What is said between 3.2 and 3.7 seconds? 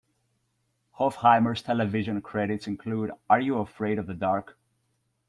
Are You